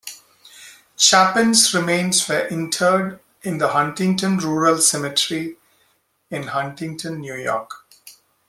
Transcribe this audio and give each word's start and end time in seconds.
Chapin's 0.97 1.75
remains 1.75 2.27
were 2.27 2.47
interred 2.47 3.19
in 3.43 3.59
the 3.59 3.67
Huntington 3.67 4.39
Rural 4.39 4.79
Cemetery 4.79 5.57
in 6.31 6.41
Huntington, 6.47 7.19
New 7.19 7.35
York. 7.35 7.71